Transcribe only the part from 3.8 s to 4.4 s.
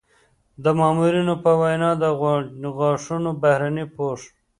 پوښ